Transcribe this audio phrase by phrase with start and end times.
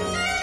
[0.00, 0.39] Yeah.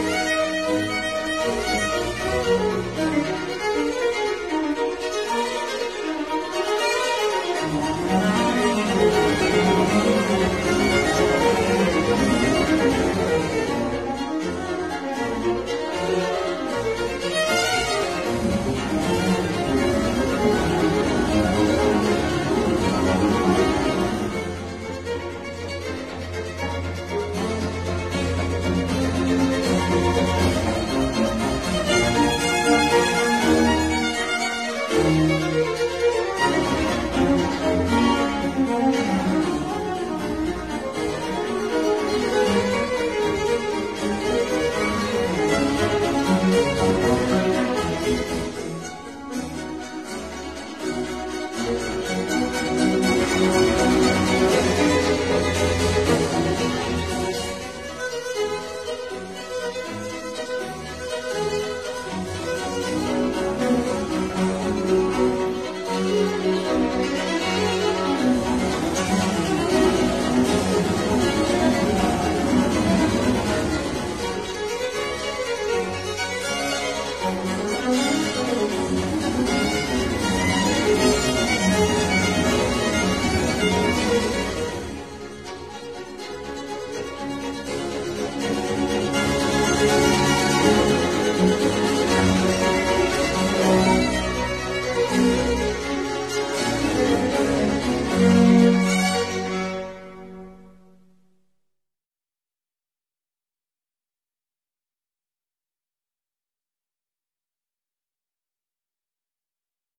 [0.00, 0.02] う
[3.56, 3.59] ん。